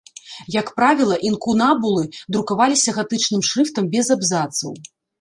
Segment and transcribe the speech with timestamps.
[0.53, 2.03] Як правіла, інкунабулы
[2.37, 4.79] друкаваліся гатычным шрыфтам без абзацаў.